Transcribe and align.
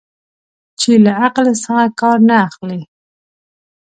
چې 0.79 0.91
له 1.05 1.11
عقل 1.23 1.47
څخه 1.63 1.83
کار 1.99 2.17
نه 2.29 2.35
اخلي. 2.47 2.81